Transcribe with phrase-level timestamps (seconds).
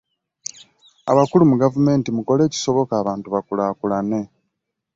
[1.11, 4.21] Abakulu mu gavumenti mukole ekisoboka abantu bakulaakulane.